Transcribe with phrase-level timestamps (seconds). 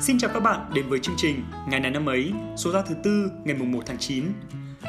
[0.00, 2.94] Xin chào các bạn đến với chương trình Ngày này năm ấy, số ra thứ
[3.02, 4.24] tư ngày mùng 1 tháng 9.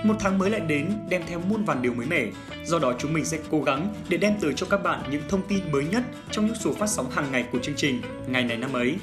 [0.04, 2.25] Một tháng mới lại đến đem theo muôn vàn điều mới mẻ,
[2.66, 5.41] do đó chúng mình sẽ cố gắng để đem tới cho các bạn những thông
[5.48, 8.57] tin mới nhất trong những số phát sóng hàng ngày của chương trình Ngày này
[8.57, 8.95] năm ấy.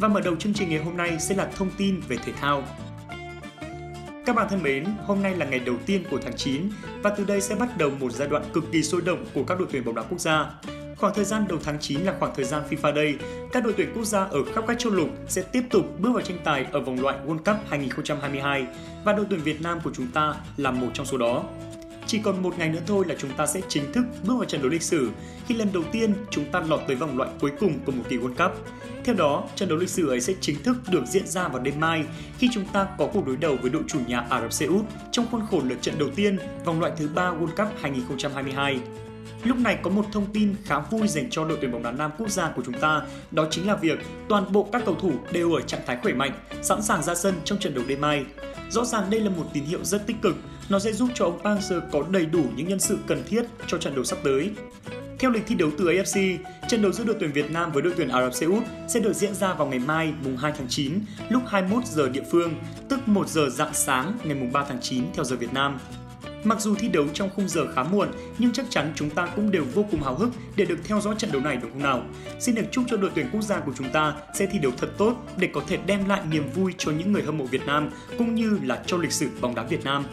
[0.00, 2.62] Và mở đầu chương trình ngày hôm nay sẽ là thông tin về thể thao.
[4.26, 6.62] Các bạn thân mến, hôm nay là ngày đầu tiên của tháng 9
[7.02, 9.58] và từ đây sẽ bắt đầu một giai đoạn cực kỳ sôi động của các
[9.58, 10.50] đội tuyển bóng đá quốc gia.
[10.98, 13.14] Khoảng thời gian đầu tháng 9 là khoảng thời gian FIFA Day.
[13.52, 16.22] Các đội tuyển quốc gia ở khắp các châu lục sẽ tiếp tục bước vào
[16.22, 18.66] tranh tài ở vòng loại World Cup 2022
[19.04, 21.44] và đội tuyển Việt Nam của chúng ta là một trong số đó.
[22.06, 24.60] Chỉ còn một ngày nữa thôi là chúng ta sẽ chính thức bước vào trận
[24.62, 25.10] đấu lịch sử
[25.46, 28.16] khi lần đầu tiên chúng ta lọt tới vòng loại cuối cùng của một kỳ
[28.16, 28.66] World Cup.
[29.04, 31.80] Theo đó, trận đấu lịch sử ấy sẽ chính thức được diễn ra vào đêm
[31.80, 32.04] mai
[32.38, 34.84] khi chúng ta có cuộc đối đầu với đội chủ nhà Ả Rập Xê Út
[35.12, 38.80] trong khuôn khổ lượt trận đầu tiên vòng loại thứ ba World Cup 2022.
[39.44, 42.10] Lúc này có một thông tin khá vui dành cho đội tuyển bóng đá nam
[42.18, 45.52] quốc gia của chúng ta, đó chính là việc toàn bộ các cầu thủ đều
[45.52, 48.24] ở trạng thái khỏe mạnh, sẵn sàng ra sân trong trận đấu đêm mai.
[48.70, 50.36] Rõ ràng đây là một tín hiệu rất tích cực,
[50.68, 53.42] nó sẽ giúp cho ông Park Hang-seo có đầy đủ những nhân sự cần thiết
[53.66, 54.50] cho trận đấu sắp tới.
[55.18, 57.92] Theo lịch thi đấu từ AFC, trận đấu giữa đội tuyển Việt Nam với đội
[57.96, 60.68] tuyển Ả Rập Xê Út sẽ được diễn ra vào ngày mai mùng 2 tháng
[60.68, 60.92] 9
[61.28, 62.54] lúc 21 giờ địa phương,
[62.88, 65.78] tức 1 giờ dạng sáng ngày mùng 3 tháng 9 theo giờ Việt Nam.
[66.44, 68.08] Mặc dù thi đấu trong khung giờ khá muộn,
[68.38, 71.14] nhưng chắc chắn chúng ta cũng đều vô cùng háo hức để được theo dõi
[71.18, 72.02] trận đấu này đúng không nào?
[72.40, 74.88] Xin được chúc cho đội tuyển quốc gia của chúng ta sẽ thi đấu thật
[74.98, 77.90] tốt để có thể đem lại niềm vui cho những người hâm mộ Việt Nam
[78.18, 80.04] cũng như là cho lịch sử bóng đá Việt Nam.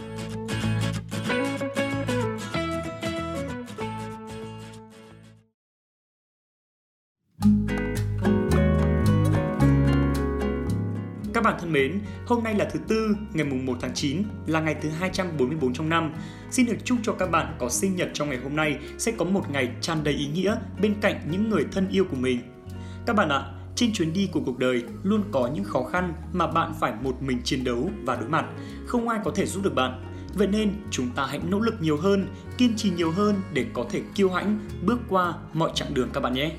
[11.36, 14.61] Các bạn thân mến, hôm nay là thứ tư, ngày mùng 1 tháng 9, là
[14.61, 16.14] ngày thứ 244 trong năm.
[16.52, 19.25] Xin được chúc cho các bạn có sinh nhật trong ngày hôm nay sẽ có
[19.25, 22.39] một ngày tràn đầy ý nghĩa bên cạnh những người thân yêu của mình.
[23.05, 23.44] Các bạn ạ,
[23.75, 27.22] trên chuyến đi của cuộc đời luôn có những khó khăn mà bạn phải một
[27.22, 28.45] mình chiến đấu và đối mặt,
[28.86, 30.04] không ai có thể giúp được bạn.
[30.33, 32.27] Vậy nên chúng ta hãy nỗ lực nhiều hơn,
[32.58, 36.20] kiên trì nhiều hơn để có thể kiêu hãnh bước qua mọi chặng đường các
[36.20, 36.52] bạn nhé.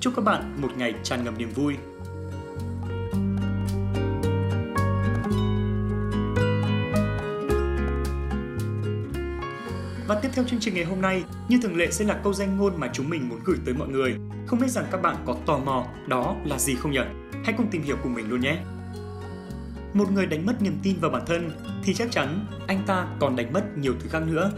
[0.00, 1.74] Chúc các bạn một ngày tràn ngập niềm vui.
[10.08, 12.56] Và tiếp theo chương trình ngày hôm nay, như thường lệ sẽ là câu danh
[12.56, 14.16] ngôn mà chúng mình muốn gửi tới mọi người.
[14.46, 17.00] Không biết rằng các bạn có tò mò đó là gì không nhỉ?
[17.44, 18.58] Hãy cùng tìm hiểu cùng mình luôn nhé.
[19.94, 21.50] Một người đánh mất niềm tin vào bản thân
[21.84, 24.52] thì chắc chắn anh ta còn đánh mất nhiều thứ khác nữa.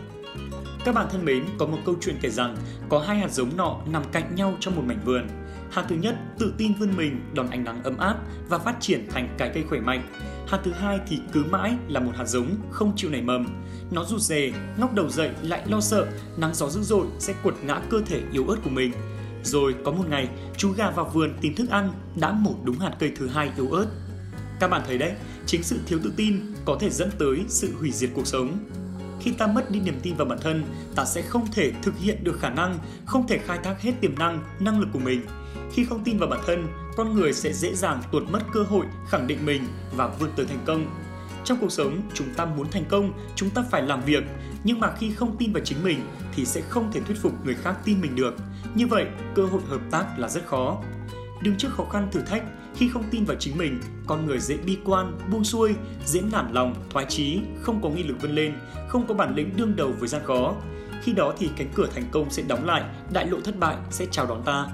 [0.87, 2.57] Các bạn thân mến, có một câu chuyện kể rằng
[2.89, 5.27] có hai hạt giống nọ nằm cạnh nhau trong một mảnh vườn.
[5.71, 8.17] Hạt thứ nhất tự tin vươn mình đón ánh nắng ấm áp
[8.49, 10.09] và phát triển thành cái cây khỏe mạnh.
[10.49, 13.47] Hạt thứ hai thì cứ mãi là một hạt giống không chịu nảy mầm.
[13.91, 17.55] Nó rụt rè, ngóc đầu dậy lại lo sợ nắng gió dữ dội sẽ quật
[17.65, 18.93] ngã cơ thể yếu ớt của mình.
[19.45, 22.93] Rồi có một ngày, chú gà vào vườn tìm thức ăn đã mổ đúng hạt
[22.99, 23.87] cây thứ hai yếu ớt.
[24.61, 25.13] Các bạn thấy đấy,
[25.47, 28.59] chính sự thiếu tự tin có thể dẫn tới sự hủy diệt cuộc sống.
[29.21, 32.25] Khi ta mất đi niềm tin vào bản thân, ta sẽ không thể thực hiện
[32.25, 35.21] được khả năng, không thể khai thác hết tiềm năng, năng lực của mình.
[35.73, 36.67] Khi không tin vào bản thân,
[36.97, 39.63] con người sẽ dễ dàng tuột mất cơ hội khẳng định mình
[39.97, 40.87] và vươn tới thành công.
[41.45, 44.25] Trong cuộc sống, chúng ta muốn thành công, chúng ta phải làm việc,
[44.65, 46.01] nhưng mà khi không tin vào chính mình
[46.35, 48.35] thì sẽ không thể thuyết phục người khác tin mình được.
[48.75, 50.83] Như vậy, cơ hội hợp tác là rất khó.
[51.43, 52.43] Đứng trước khó khăn thử thách,
[52.75, 55.75] khi không tin vào chính mình, con người dễ bi quan, buông xuôi,
[56.05, 58.55] dễ nản lòng, thoái chí, không có nghị lực vươn lên,
[58.89, 60.55] không có bản lĩnh đương đầu với gian khó.
[61.03, 62.83] Khi đó thì cánh cửa thành công sẽ đóng lại,
[63.13, 64.67] đại lộ thất bại sẽ chào đón ta.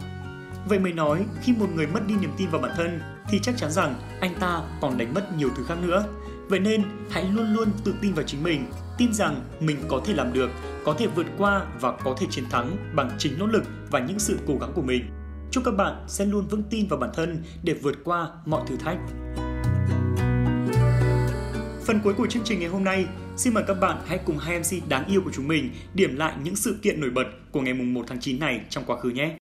[0.68, 3.56] Vậy mới nói, khi một người mất đi niềm tin vào bản thân thì chắc
[3.56, 6.04] chắn rằng anh ta còn đánh mất nhiều thứ khác nữa.
[6.48, 8.66] Vậy nên, hãy luôn luôn tự tin vào chính mình,
[8.98, 10.50] tin rằng mình có thể làm được,
[10.84, 14.18] có thể vượt qua và có thể chiến thắng bằng chính nỗ lực và những
[14.18, 15.04] sự cố gắng của mình.
[15.52, 18.76] Chúc các bạn sẽ luôn vững tin vào bản thân để vượt qua mọi thử
[18.76, 18.98] thách.
[21.86, 24.58] Phần cuối của chương trình ngày hôm nay, xin mời các bạn hãy cùng hai
[24.58, 27.74] MC đáng yêu của chúng mình điểm lại những sự kiện nổi bật của ngày
[27.74, 29.36] mùng 1 tháng 9 này trong quá khứ nhé.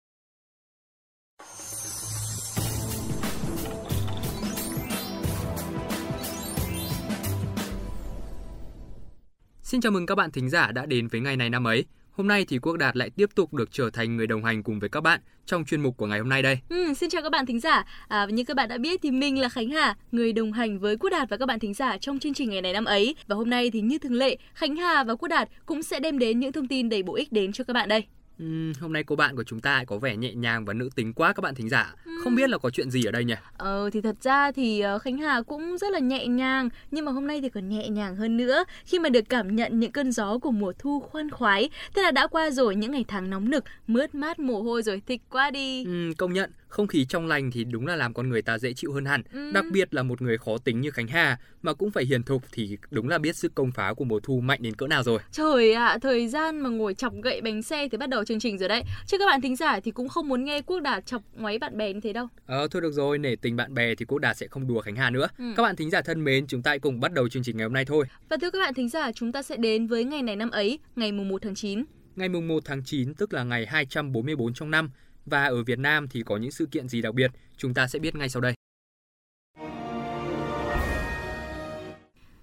[9.62, 11.86] Xin chào mừng các bạn thính giả đã đến với ngày này năm ấy.
[12.18, 14.80] Hôm nay thì Quốc Đạt lại tiếp tục được trở thành người đồng hành cùng
[14.80, 16.60] với các bạn trong chuyên mục của ngày hôm nay đây.
[16.70, 17.86] Ừ, xin chào các bạn thính giả.
[18.08, 20.98] À, như các bạn đã biết thì mình là Khánh Hà, người đồng hành với
[20.98, 23.16] Quốc Đạt và các bạn thính giả trong chương trình ngày này năm ấy.
[23.28, 26.20] Và hôm nay thì như thường lệ, Khánh Hà và Quốc Đạt cũng sẽ đem
[26.20, 28.06] đến những thông tin đầy bổ ích đến cho các bạn đây.
[28.44, 31.14] Uhm, hôm nay cô bạn của chúng ta có vẻ nhẹ nhàng và nữ tính
[31.14, 31.96] quá các bạn thính giả.
[32.10, 32.24] Uhm.
[32.24, 33.34] Không biết là có chuyện gì ở đây nhỉ?
[33.58, 37.12] Ờ thì thật ra thì ờ, Khánh Hà cũng rất là nhẹ nhàng nhưng mà
[37.12, 40.12] hôm nay thì còn nhẹ nhàng hơn nữa khi mà được cảm nhận những cơn
[40.12, 41.70] gió của mùa thu khoan khoái.
[41.96, 45.02] Thế là đã qua rồi những ngày tháng nóng nực, mướt mát mồ hôi rồi,
[45.08, 45.86] thích quá đi.
[45.90, 48.74] Uhm, công nhận không khí trong lành thì đúng là làm con người ta dễ
[48.74, 49.22] chịu hơn hẳn.
[49.32, 49.52] Ừ.
[49.52, 52.44] Đặc biệt là một người khó tính như Khánh Hà mà cũng phải hiền thục
[52.52, 55.20] thì đúng là biết sức công phá của mùa thu mạnh đến cỡ nào rồi.
[55.32, 58.40] Trời ạ, à, thời gian mà ngồi chọc gậy bánh xe thì bắt đầu chương
[58.40, 58.84] trình rồi đấy.
[59.08, 61.78] Chứ các bạn thính giả thì cũng không muốn nghe Quốc Đạt chọc ngoáy bạn
[61.78, 62.28] bè như thế đâu.
[62.46, 64.96] Ờ thôi được rồi, nể tình bạn bè thì Quốc Đạt sẽ không đùa Khánh
[64.96, 65.28] Hà nữa.
[65.38, 65.54] Ừ.
[65.58, 67.74] Các bạn thính giả thân mến, chúng ta cùng bắt đầu chương trình ngày hôm
[67.74, 68.06] nay thôi.
[68.30, 70.80] Và thưa các bạn thính giả, chúng ta sẽ đến với ngày này năm ấy,
[70.96, 71.84] ngày mùng 1 tháng 9.
[72.16, 74.90] Ngày mùng 1 tháng 9 tức là ngày 244 trong năm
[75.28, 78.00] và ở Việt Nam thì có những sự kiện gì đặc biệt, chúng ta sẽ
[78.00, 78.54] biết ngay sau đây.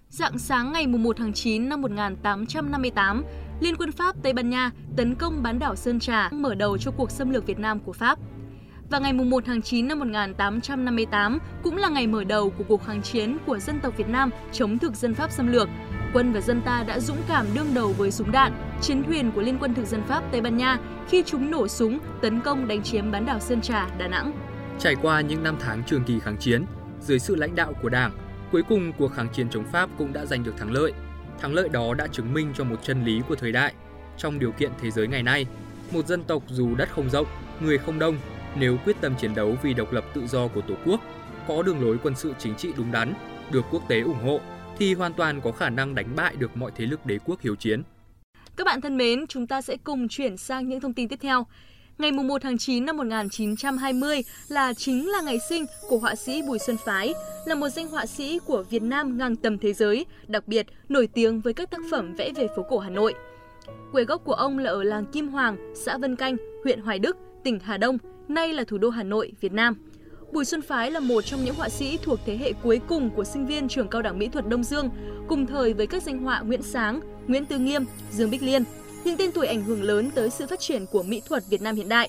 [0.08, 3.25] Dạng sáng ngày 1 tháng 9 năm 1858,
[3.60, 6.90] Liên quân Pháp Tây Ban Nha tấn công bán đảo Sơn Trà, mở đầu cho
[6.90, 8.19] cuộc xâm lược Việt Nam của Pháp.
[8.90, 13.02] Và ngày 1 tháng 9 năm 1858 cũng là ngày mở đầu của cuộc kháng
[13.02, 15.69] chiến của dân tộc Việt Nam chống thực dân Pháp xâm lược.
[16.14, 19.40] Quân và dân ta đã dũng cảm đương đầu với súng đạn, chiến thuyền của
[19.40, 20.78] Liên quân thực dân Pháp Tây Ban Nha
[21.08, 24.32] khi chúng nổ súng tấn công đánh chiếm bán đảo Sơn Trà, Đà Nẵng.
[24.78, 26.64] Trải qua những năm tháng trường kỳ kháng chiến,
[27.00, 28.12] dưới sự lãnh đạo của Đảng,
[28.52, 30.93] cuối cùng cuộc kháng chiến chống Pháp cũng đã giành được thắng lợi.
[31.40, 33.75] Thắng lợi đó đã chứng minh cho một chân lý của thời đại.
[34.17, 35.46] Trong điều kiện thế giới ngày nay,
[35.90, 37.26] một dân tộc dù đất không rộng,
[37.60, 38.17] người không đông,
[38.58, 41.00] nếu quyết tâm chiến đấu vì độc lập tự do của Tổ quốc,
[41.49, 43.14] có đường lối quân sự chính trị đúng đắn,
[43.50, 44.40] được quốc tế ủng hộ,
[44.79, 47.55] thì hoàn toàn có khả năng đánh bại được mọi thế lực đế quốc hiếu
[47.55, 47.82] chiến.
[48.56, 51.47] Các bạn thân mến, chúng ta sẽ cùng chuyển sang những thông tin tiếp theo.
[51.99, 56.59] Ngày 1 tháng 9 năm 1920 là chính là ngày sinh của họa sĩ Bùi
[56.59, 57.15] Xuân Phái,
[57.47, 61.06] là một danh họa sĩ của Việt Nam ngang tầm thế giới, đặc biệt nổi
[61.06, 63.15] tiếng với các tác phẩm vẽ về phố cổ Hà Nội.
[63.93, 67.17] Quê gốc của ông là ở làng Kim Hoàng, xã Vân Canh, huyện Hoài Đức,
[67.44, 67.99] tỉnh Hà Đông,
[68.29, 69.77] nay là thủ đô Hà Nội, Việt Nam.
[70.34, 73.25] Bùi Xuân Phái là một trong những họa sĩ thuộc thế hệ cuối cùng của
[73.25, 74.90] sinh viên trường cao đẳng mỹ thuật Đông Dương,
[75.28, 78.64] cùng thời với các danh họa Nguyễn Sáng, Nguyễn Tư Nghiêm, Dương Bích Liên,
[79.04, 81.76] những tên tuổi ảnh hưởng lớn tới sự phát triển của mỹ thuật Việt Nam
[81.76, 82.08] hiện đại.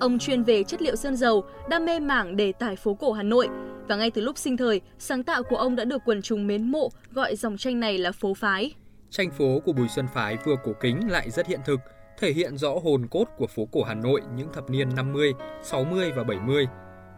[0.00, 3.22] Ông chuyên về chất liệu sơn dầu, đam mê mảng đề tài phố cổ Hà
[3.22, 3.48] Nội
[3.88, 6.70] và ngay từ lúc sinh thời, sáng tạo của ông đã được quần chúng mến
[6.70, 8.72] mộ gọi dòng tranh này là phố phái.
[9.10, 11.80] Tranh phố của Bùi Xuân Phái vừa cổ kính lại rất hiện thực,
[12.18, 15.32] thể hiện rõ hồn cốt của phố cổ Hà Nội những thập niên 50,
[15.62, 16.66] 60 và 70.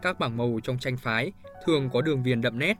[0.02, 1.32] Các bảng màu trong tranh phái
[1.66, 2.76] thường có đường viền đậm nét,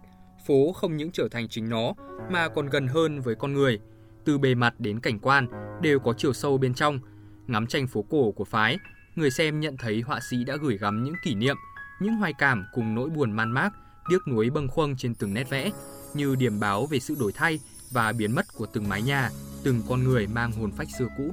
[0.47, 1.93] phố không những trở thành chính nó
[2.31, 3.79] mà còn gần hơn với con người.
[4.25, 5.49] Từ bề mặt đến cảnh quan
[5.83, 6.99] đều có chiều sâu bên trong.
[7.47, 8.79] Ngắm tranh phố cổ của phái,
[9.17, 11.57] người xem nhận thấy họa sĩ đã gửi gắm những kỷ niệm,
[12.01, 13.73] những hoài cảm cùng nỗi buồn man mác,
[14.11, 15.71] tiếc nuối bâng khuâng trên từng nét vẽ,
[16.15, 17.61] như điểm báo về sự đổi thay
[17.93, 19.31] và biến mất của từng mái nhà,
[19.65, 21.31] từng con người mang hồn phách xưa cũ.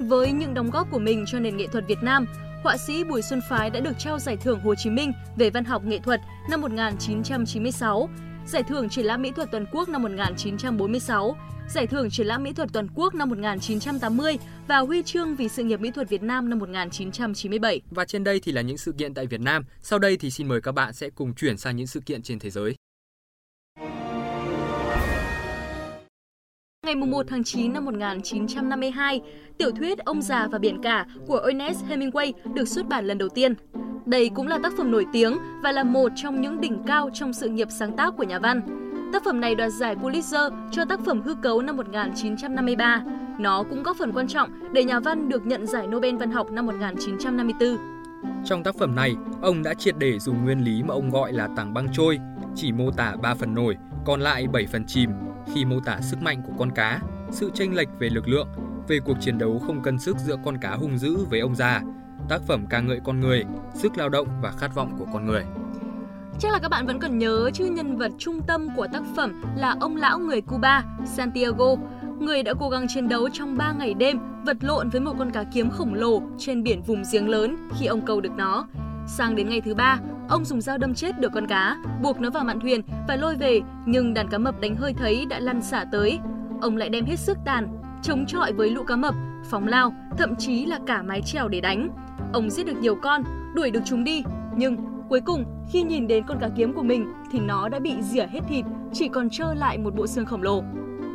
[0.00, 2.26] Với những đóng góp của mình cho nền nghệ thuật Việt Nam,
[2.62, 5.64] họa sĩ Bùi Xuân Phái đã được trao giải thưởng Hồ Chí Minh về văn
[5.64, 6.20] học nghệ thuật
[6.50, 8.08] năm 1996,
[8.46, 11.36] giải thưởng triển lãm mỹ thuật toàn quốc năm 1946,
[11.68, 14.38] giải thưởng triển lãm mỹ thuật toàn quốc năm 1980
[14.68, 17.80] và huy chương vì sự nghiệp mỹ thuật Việt Nam năm 1997.
[17.90, 19.64] Và trên đây thì là những sự kiện tại Việt Nam.
[19.80, 22.38] Sau đây thì xin mời các bạn sẽ cùng chuyển sang những sự kiện trên
[22.38, 22.74] thế giới.
[26.86, 29.20] Ngày 1 tháng 9 năm 1952,
[29.58, 33.28] tiểu thuyết Ông già và biển cả của Ernest Hemingway được xuất bản lần đầu
[33.28, 33.54] tiên.
[34.06, 37.32] Đây cũng là tác phẩm nổi tiếng và là một trong những đỉnh cao trong
[37.32, 38.60] sự nghiệp sáng tác của nhà văn.
[39.12, 43.02] Tác phẩm này đoạt giải Pulitzer cho tác phẩm hư cấu năm 1953.
[43.38, 46.50] Nó cũng góp phần quan trọng để nhà văn được nhận giải Nobel văn học
[46.50, 47.76] năm 1954.
[48.44, 51.48] Trong tác phẩm này, ông đã triệt để dùng nguyên lý mà ông gọi là
[51.56, 52.18] tảng băng trôi,
[52.54, 55.10] chỉ mô tả 3 phần nổi, còn lại 7 phần chìm
[55.54, 58.48] khi mô tả sức mạnh của con cá, sự chênh lệch về lực lượng,
[58.88, 61.82] về cuộc chiến đấu không cân sức giữa con cá hung dữ với ông già.
[62.28, 63.44] Tác phẩm ca ngợi con người,
[63.74, 65.44] sức lao động và khát vọng của con người.
[66.38, 69.42] Chắc là các bạn vẫn còn nhớ chứ nhân vật trung tâm của tác phẩm
[69.56, 71.76] là ông lão người Cuba, Santiago,
[72.18, 75.30] người đã cố gắng chiến đấu trong 3 ngày đêm, vật lộn với một con
[75.30, 78.66] cá kiếm khổng lồ trên biển vùng giếng lớn khi ông câu được nó.
[79.06, 79.98] Sang đến ngày thứ ba,
[80.32, 83.36] ông dùng dao đâm chết được con cá, buộc nó vào mạn thuyền và lôi
[83.36, 86.18] về, nhưng đàn cá mập đánh hơi thấy đã lăn xả tới.
[86.60, 87.68] Ông lại đem hết sức tàn,
[88.02, 89.14] chống chọi với lũ cá mập,
[89.50, 91.88] phóng lao, thậm chí là cả mái chèo để đánh.
[92.32, 93.22] Ông giết được nhiều con,
[93.54, 94.22] đuổi được chúng đi,
[94.56, 94.76] nhưng
[95.08, 98.26] cuối cùng khi nhìn đến con cá kiếm của mình thì nó đã bị rỉa
[98.26, 100.62] hết thịt, chỉ còn trơ lại một bộ xương khổng lồ.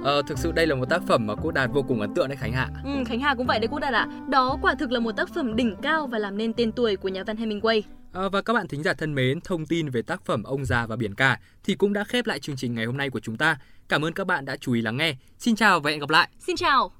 [0.03, 2.27] Ờ, thực sự đây là một tác phẩm mà cô Đạt vô cùng ấn tượng
[2.27, 2.69] đấy Khánh Hạ.
[2.83, 4.07] Ừ, Khánh Hà cũng vậy đấy cô Đạt ạ.
[4.11, 4.19] À.
[4.27, 7.09] Đó quả thực là một tác phẩm đỉnh cao và làm nên tên tuổi của
[7.09, 7.81] nhà văn Hemingway.
[8.17, 10.85] À, và các bạn thính giả thân mến, thông tin về tác phẩm Ông già
[10.85, 13.37] và biển cả thì cũng đã khép lại chương trình ngày hôm nay của chúng
[13.37, 13.57] ta.
[13.89, 15.15] Cảm ơn các bạn đã chú ý lắng nghe.
[15.39, 16.29] Xin chào và hẹn gặp lại.
[16.39, 16.96] Xin chào.